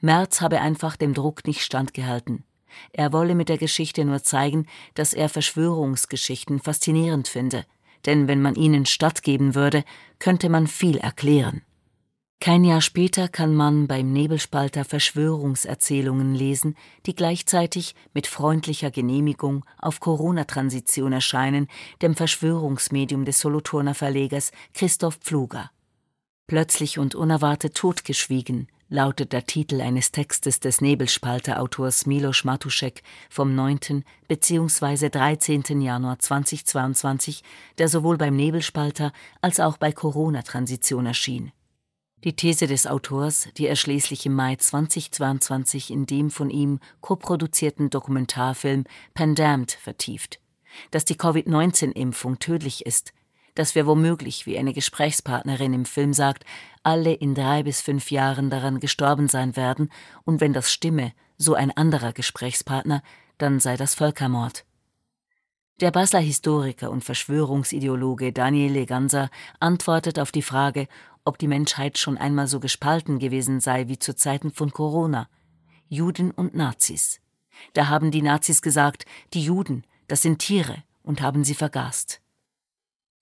[0.01, 2.43] Merz habe einfach dem Druck nicht standgehalten.
[2.91, 7.65] Er wolle mit der Geschichte nur zeigen, dass er Verschwörungsgeschichten faszinierend finde,
[8.07, 9.83] denn wenn man ihnen stattgeben würde,
[10.17, 11.61] könnte man viel erklären.
[12.39, 19.99] Kein Jahr später kann man beim Nebelspalter Verschwörungserzählungen lesen, die gleichzeitig mit freundlicher Genehmigung auf
[19.99, 21.67] Corona-Transition erscheinen,
[22.01, 25.71] dem Verschwörungsmedium des Solothurner Verlegers Christoph Pfluger.
[26.45, 34.03] Plötzlich und unerwartet totgeschwiegen lautet der Titel eines Textes des Nebelspalter-Autors Milos Matuszek vom 9.
[34.27, 35.09] bzw.
[35.09, 35.81] 13.
[35.81, 37.43] Januar 2022,
[37.77, 41.51] der sowohl beim Nebelspalter als auch bei Corona-Transition erschien.
[42.23, 47.89] Die These des Autors, die er schließlich im Mai 2022 in dem von ihm koproduzierten
[47.89, 50.39] Dokumentarfilm Pandemd vertieft,
[50.91, 53.13] dass die Covid-19-Impfung tödlich ist,
[53.57, 56.45] dass wir womöglich, wie eine Gesprächspartnerin im Film sagt,
[56.83, 59.89] alle in drei bis fünf Jahren daran gestorben sein werden,
[60.25, 63.01] und wenn das stimme, so ein anderer Gesprächspartner,
[63.37, 64.63] dann sei das Völkermord.
[65.79, 70.87] Der Basler Historiker und Verschwörungsideologe Daniel Leganza antwortet auf die Frage,
[71.23, 75.29] ob die Menschheit schon einmal so gespalten gewesen sei wie zu Zeiten von Corona.
[75.89, 77.21] Juden und Nazis.
[77.73, 82.21] Da haben die Nazis gesagt, die Juden, das sind Tiere, und haben sie vergast.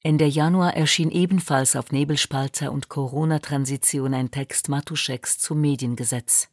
[0.06, 6.50] Ende Januar erschien ebenfalls auf Nebelspalter und Corona-Transition ein Text Matuscheks zum Mediengesetz.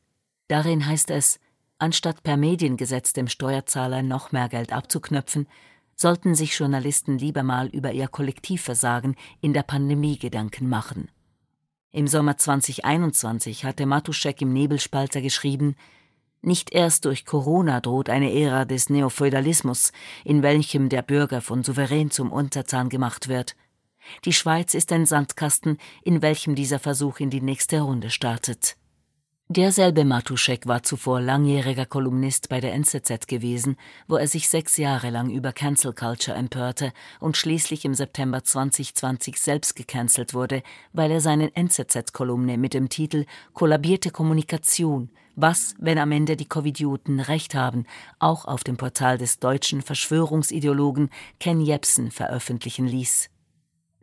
[0.48, 1.38] Darin heißt es,
[1.76, 5.46] anstatt per Mediengesetz dem Steuerzahler noch mehr Geld abzuknöpfen,
[5.94, 11.10] sollten sich Journalisten lieber mal über ihr Kollektivversagen in der Pandemie Gedanken machen.
[11.90, 15.76] Im Sommer 2021 hatte Matuschek im Nebelspalter geschrieben,
[16.42, 19.92] nicht erst durch Corona droht eine Ära des Neofeudalismus,
[20.24, 23.56] in welchem der Bürger von Souverän zum Untertan gemacht wird.
[24.24, 28.76] Die Schweiz ist ein Sandkasten, in welchem dieser Versuch in die nächste Runde startet.
[29.48, 33.76] Derselbe Matuschek war zuvor langjähriger Kolumnist bei der NZZ gewesen,
[34.08, 39.38] wo er sich sechs Jahre lang über Cancel Culture empörte und schließlich im September 2020
[39.38, 40.62] selbst gecancelt wurde,
[40.94, 47.20] weil er seine NZZ-Kolumne mit dem Titel Kollabierte Kommunikation was, wenn am Ende die Covidioten
[47.20, 47.86] recht haben,
[48.18, 53.30] auch auf dem Portal des deutschen Verschwörungsideologen Ken Jepsen veröffentlichen ließ.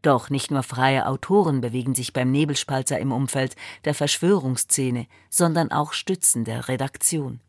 [0.02, 5.94] Doch nicht nur freie Autoren bewegen sich beim Nebelspalter im Umfeld der Verschwörungsszene, sondern auch
[5.94, 7.42] Stützen der Redaktion.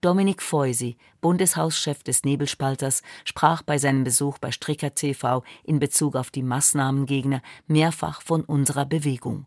[0.00, 6.30] Dominik Feusi, Bundeshauschef des Nebelspalters, sprach bei seinem Besuch bei Stricker TV in Bezug auf
[6.30, 9.46] die Maßnahmengegner mehrfach von unserer Bewegung.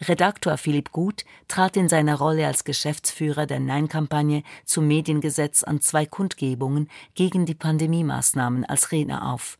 [0.00, 6.06] Redaktor Philipp Gut trat in seiner Rolle als Geschäftsführer der Nein-Kampagne zum Mediengesetz an zwei
[6.06, 9.58] Kundgebungen gegen die Pandemiemaßnahmen als Redner auf.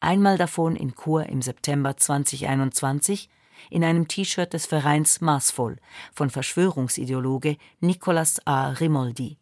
[0.00, 3.28] Einmal davon in Chur im September 2021
[3.70, 5.76] in einem T-Shirt des Vereins Maßvoll
[6.12, 8.70] von Verschwörungsideologe Nicolas A.
[8.70, 9.38] Rimoldi.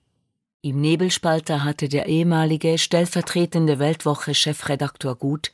[0.62, 5.52] Im Nebelspalter hatte der ehemalige stellvertretende Weltwoche-Chefredaktor Gut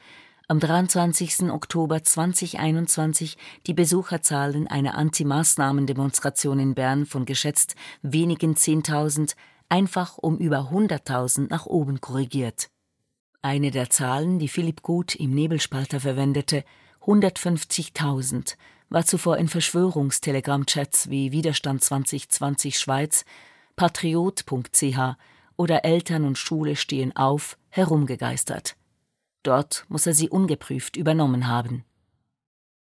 [0.53, 1.51] am 23.
[1.51, 9.35] Oktober 2021 die Besucherzahlen einer Anti-Maßnahmen-Demonstration in Bern von geschätzt wenigen 10.000
[9.71, 12.69] einfach um über 100.000 nach oben korrigiert.
[13.41, 16.65] Eine der Zahlen, die Philipp Gut im Nebelspalter verwendete,
[17.01, 18.57] 150.000,
[18.91, 23.25] war zuvor in Verschwörungstelegram-Chats wie Widerstand 2020 Schweiz,
[23.75, 25.17] patriot.ch
[25.57, 28.77] oder Eltern und Schule stehen auf herumgegeistert.
[29.43, 31.85] Dort muss er sie ungeprüft übernommen haben.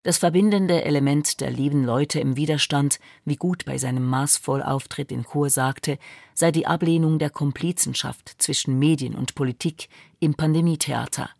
[0.04, 5.24] Das verbindende Element der lieben Leute im Widerstand, wie gut bei seinem maßvoll Auftritt in
[5.24, 5.96] Chur sagte,
[6.34, 11.30] sei die Ablehnung der Komplizenschaft zwischen Medien und Politik im Pandemietheater.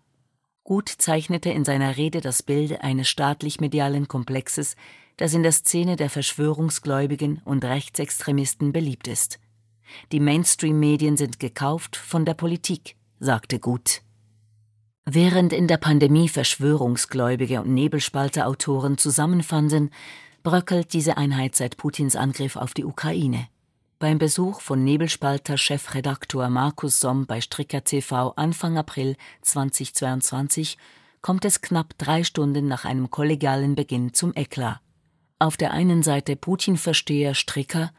[0.62, 4.76] Gut zeichnete in seiner Rede das Bild eines staatlich-medialen Komplexes,
[5.16, 9.40] das in der Szene der Verschwörungsgläubigen und Rechtsextremisten beliebt ist.
[10.12, 14.02] Die Mainstream-Medien sind gekauft von der Politik, sagte Gut.
[15.04, 19.90] Während in der Pandemie Verschwörungsgläubige und Nebelspalter-Autoren zusammenfanden,
[20.44, 23.48] bröckelt diese Einheit seit Putins Angriff auf die Ukraine.
[23.98, 30.78] Beim Besuch von Nebelspalter-Chefredaktor Markus Somm bei Stricker TV Anfang April 2022
[31.20, 34.80] kommt es knapp drei Stunden nach einem kollegialen Beginn zum Eklat.
[35.40, 37.90] Auf der einen Seite Putin-Versteher Stricker,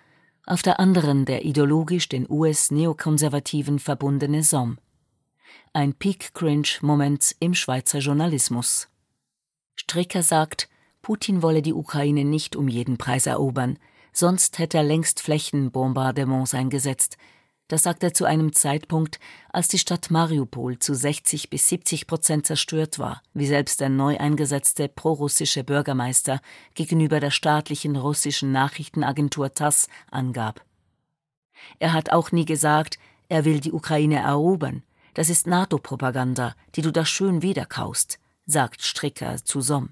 [0.45, 4.77] auf der anderen der ideologisch den US-Neokonservativen verbundene Somm
[5.73, 8.89] ein Peak-Cringe-Moment im Schweizer Journalismus.
[9.75, 10.69] Stricker sagt,
[11.01, 13.77] Putin wolle die Ukraine nicht um jeden Preis erobern,
[14.13, 17.17] sonst hätte er längst Flächenbombardements eingesetzt.
[17.67, 19.19] Das sagt er zu einem Zeitpunkt,
[19.51, 24.17] als die Stadt Mariupol zu 60 bis 70 Prozent zerstört war, wie selbst der neu
[24.17, 26.41] eingesetzte prorussische Bürgermeister
[26.75, 30.63] gegenüber der staatlichen russischen Nachrichtenagentur TASS angab.
[31.79, 32.99] Er hat auch nie gesagt,
[33.29, 34.83] er will die Ukraine erobern.
[35.13, 39.89] Das ist NATO-Propaganda, die du da schön wiederkaust, sagt Stricker zu Somm.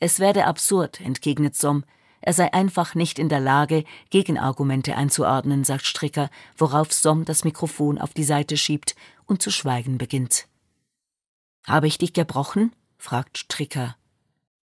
[0.00, 1.84] Es werde absurd, entgegnet Somm,
[2.22, 7.98] er sei einfach nicht in der Lage, Gegenargumente einzuordnen, sagt Stricker, worauf Somm das Mikrofon
[7.98, 8.94] auf die Seite schiebt
[9.24, 10.46] und zu schweigen beginnt.
[11.66, 12.74] Habe ich dich gebrochen?
[12.98, 13.96] fragt Stricker.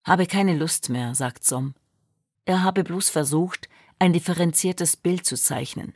[0.04, 1.76] Habe keine Lust mehr, sagt Somm.
[2.44, 3.70] Er habe bloß versucht,
[4.00, 5.94] ein differenziertes Bild zu zeichnen.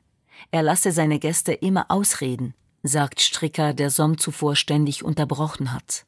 [0.52, 6.06] Er lasse seine Gäste immer ausreden, sagt Stricker, der Somm zuvor ständig unterbrochen hat.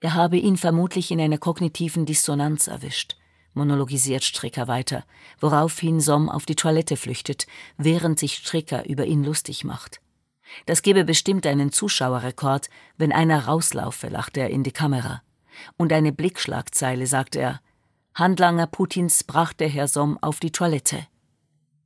[0.00, 3.16] Er habe ihn vermutlich in einer kognitiven Dissonanz erwischt
[3.54, 5.04] monologisiert Stricker weiter,
[5.40, 10.00] woraufhin Somm auf die Toilette flüchtet, während sich Stricker über ihn lustig macht.
[10.66, 15.22] Das gebe bestimmt einen Zuschauerrekord, wenn einer rauslaufe, lacht er in die Kamera.
[15.76, 17.60] Und eine Blickschlagzeile, sagt er.
[18.14, 21.06] Handlanger Putins brachte Herr Somm auf die Toilette.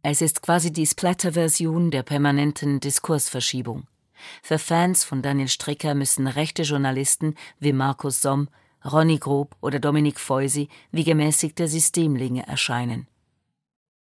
[0.03, 3.87] Es ist quasi die Splatter-Version der permanenten Diskursverschiebung.
[4.43, 8.49] Für Fans von Daniel Stricker müssen rechte Journalisten wie Markus Somm
[8.85, 13.09] Ronny Grob oder Dominik Feusi wie gemäßigte Systemlinge erscheinen.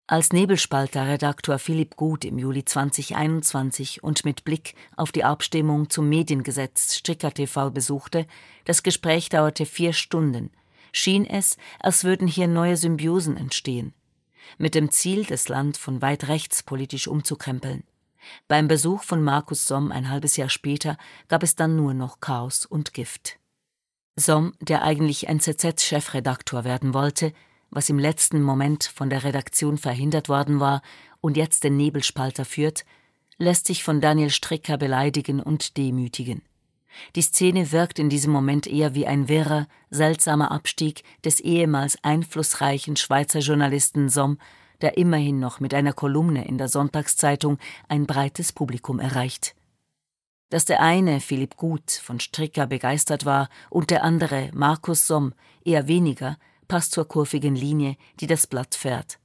[0.05, 6.95] Als Nebelspalter-Redaktor Philipp Gut im Juli 2021 und mit Blick auf die Abstimmung zum Mediengesetz
[6.95, 8.25] Stricker TV besuchte,
[8.63, 10.51] das Gespräch dauerte vier Stunden,
[10.93, 13.93] schien es, als würden hier neue Symbiosen entstehen,
[14.57, 17.83] mit dem Ziel, das Land von weit rechts politisch umzukrempeln.
[18.47, 22.65] Beim Besuch von Markus Somm ein halbes Jahr später gab es dann nur noch Chaos
[22.65, 23.39] und Gift.
[24.15, 27.33] Somm, der eigentlich NZZ-Chefredaktor werden wollte,
[27.69, 30.81] was im letzten Moment von der Redaktion verhindert worden war
[31.21, 32.85] und jetzt den Nebelspalter führt,
[33.37, 36.41] lässt sich von Daniel Stricker beleidigen und demütigen.
[37.15, 42.95] Die Szene wirkt in diesem Moment eher wie ein wirrer, seltsamer Abstieg des ehemals einflussreichen
[42.95, 44.37] Schweizer Journalisten Somm,
[44.81, 49.55] der immerhin noch mit einer Kolumne in der Sonntagszeitung ein breites Publikum erreicht.
[50.49, 55.33] Dass der eine, Philipp Gut, von Stricker begeistert war und der andere, Markus Somm,
[55.65, 56.37] eher weniger,
[56.67, 59.19] passt zur kurvigen Linie, die das Blatt fährt.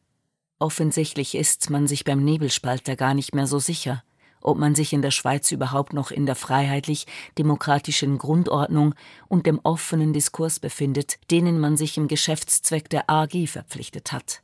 [0.58, 4.02] Offensichtlich ist man sich beim Nebelspalter gar nicht mehr so sicher,
[4.42, 8.94] ob man sich in der Schweiz überhaupt noch in der freiheitlich-demokratischen Grundordnung
[9.28, 14.42] und dem offenen Diskurs befindet, denen man sich im Geschäftszweck der AG verpflichtet hat.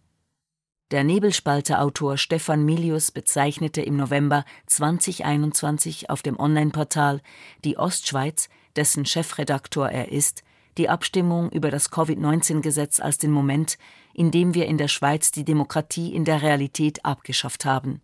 [0.91, 7.21] Der Nebelspalter-Autor Stefan Milius bezeichnete im November 2021 auf dem Online-Portal
[7.63, 10.43] Die Ostschweiz, dessen Chefredaktor er ist,
[10.79, 13.77] die Abstimmung über das Covid-19-Gesetz als den Moment,
[14.15, 18.01] in dem wir in der Schweiz die Demokratie in der Realität abgeschafft haben.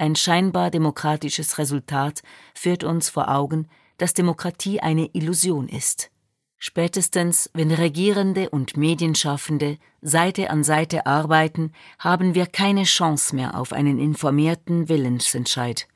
[0.00, 2.22] Ein scheinbar demokratisches Resultat
[2.54, 6.10] führt uns vor Augen, dass Demokratie eine Illusion ist.
[6.56, 13.74] Spätestens, wenn Regierende und Medienschaffende Seite an Seite arbeiten, haben wir keine Chance mehr auf
[13.74, 15.86] einen informierten Willensentscheid.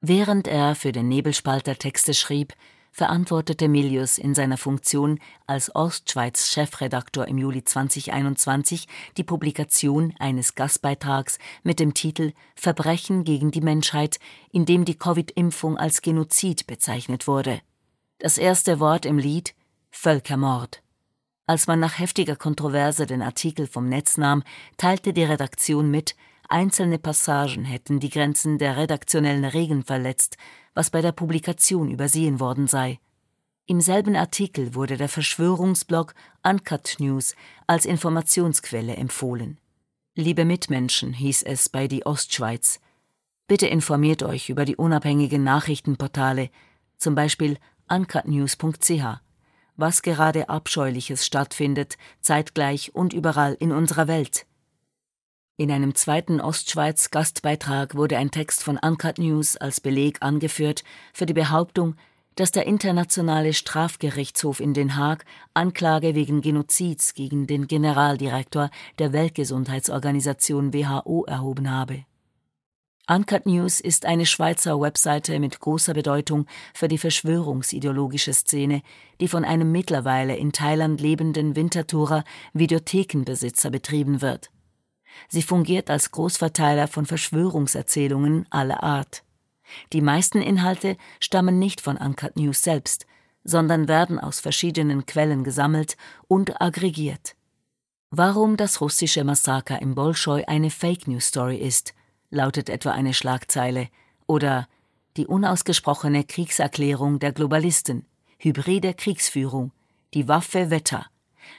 [0.00, 2.52] Während er für den Nebelspalter Texte schrieb,
[2.94, 5.18] verantwortete Milius in seiner Funktion
[5.48, 8.86] als Ostschweiz-Chefredaktor im Juli 2021
[9.16, 14.20] die Publikation eines Gastbeitrags mit dem Titel Verbrechen gegen die Menschheit,
[14.52, 17.60] in dem die Covid-Impfung als Genozid bezeichnet wurde.
[18.20, 19.56] Das erste Wort im Lied
[19.90, 20.80] Völkermord.
[21.46, 24.44] Als man nach heftiger Kontroverse den Artikel vom Netz nahm,
[24.76, 26.14] teilte die Redaktion mit,
[26.48, 30.36] einzelne Passagen hätten die Grenzen der redaktionellen Regeln verletzt,
[30.74, 32.98] was bei der Publikation übersehen worden sei.
[33.66, 37.34] Im selben Artikel wurde der Verschwörungsblog Uncut News
[37.66, 39.58] als Informationsquelle empfohlen.
[40.14, 42.80] Liebe Mitmenschen, hieß es bei die Ostschweiz,
[43.46, 46.50] bitte informiert euch über die unabhängigen Nachrichtenportale,
[46.98, 47.56] zum Beispiel
[47.88, 49.20] uncutnews.ch,
[49.76, 54.46] was gerade Abscheuliches stattfindet, zeitgleich und überall in unserer Welt.
[55.56, 60.82] In einem zweiten Ostschweiz-Gastbeitrag wurde ein Text von Uncut News als Beleg angeführt
[61.12, 61.94] für die Behauptung,
[62.34, 65.24] dass der Internationale Strafgerichtshof in Den Haag
[65.54, 72.04] Anklage wegen Genozids gegen den Generaldirektor der Weltgesundheitsorganisation WHO erhoben habe.
[73.08, 78.82] Uncut News ist eine Schweizer Webseite mit großer Bedeutung für die verschwörungsideologische Szene,
[79.20, 82.24] die von einem mittlerweile in Thailand lebenden Winterthurer
[82.54, 84.50] Videothekenbesitzer betrieben wird.
[85.28, 89.22] Sie fungiert als Großverteiler von Verschwörungserzählungen aller Art.
[89.92, 93.06] Die meisten Inhalte stammen nicht von Uncut News selbst,
[93.44, 95.96] sondern werden aus verschiedenen Quellen gesammelt
[96.28, 97.36] und aggregiert.
[98.10, 101.94] Warum das russische Massaker im Bolschoi eine Fake News Story ist,
[102.30, 103.88] lautet etwa eine Schlagzeile,
[104.26, 104.68] oder
[105.16, 108.06] die unausgesprochene Kriegserklärung der Globalisten,
[108.38, 109.72] hybride Kriegsführung,
[110.14, 111.06] die Waffe Wetter.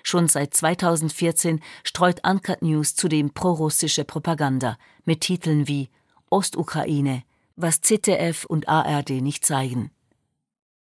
[0.03, 5.89] Schon seit 2014 streut Uncut News zudem prorussische Propaganda mit Titeln wie
[6.29, 7.23] Ostukraine,
[7.55, 9.91] was ZDF und ARD nicht zeigen.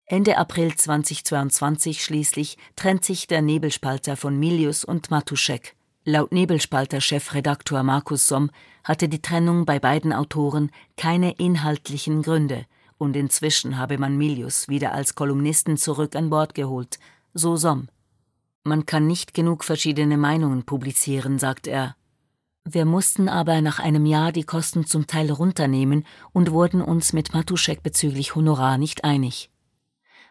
[0.07, 5.75] Ende April 2022 schließlich trennt sich der Nebelspalter von Milius und Matuschek.
[6.05, 8.53] Laut Nebelspalter-Chefredaktor Markus Somm
[8.85, 12.67] hatte die Trennung bei beiden Autoren keine inhaltlichen Gründe
[12.99, 17.01] und inzwischen habe man Milius wieder als Kolumnisten zurück an Bord geholt,
[17.35, 17.89] so Somm.
[18.67, 21.95] Man kann nicht genug verschiedene Meinungen publizieren, sagt er.
[22.65, 27.33] Wir mussten aber nach einem Jahr die Kosten zum Teil runternehmen und wurden uns mit
[27.33, 29.51] Matuschek bezüglich Honorar nicht einig.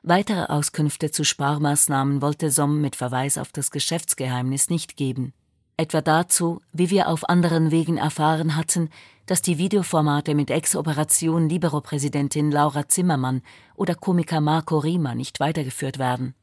[0.04, 5.32] Weitere Auskünfte zu Sparmaßnahmen wollte Somm mit Verweis auf das Geschäftsgeheimnis nicht geben.
[5.78, 8.90] Etwa dazu, wie wir auf anderen Wegen erfahren hatten,
[9.28, 13.44] dass die Videoformate mit Ex-Operation Libero-Präsidentin Laura Zimmermann
[13.76, 16.36] oder Komiker Marco Rima nicht weitergeführt werden.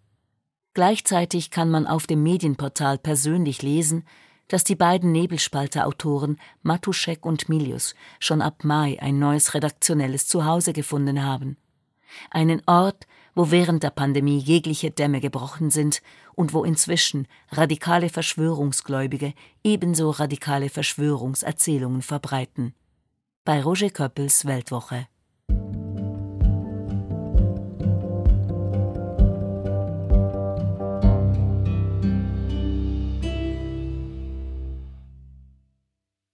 [0.75, 4.05] Gleichzeitig kann man auf dem Medienportal persönlich lesen,
[4.49, 11.23] dass die beiden Nebelspalter-Autoren Matuschek und Milius schon ab Mai ein neues redaktionelles Zuhause gefunden
[11.23, 11.57] haben.
[12.31, 16.03] Einen Ort, wo während der Pandemie jegliche Dämme gebrochen sind
[16.35, 19.33] und wo inzwischen radikale Verschwörungsgläubige
[19.64, 22.75] ebenso radikale Verschwörungserzählungen verbreiten.
[23.45, 25.07] Bei Roger Köppels Weltwoche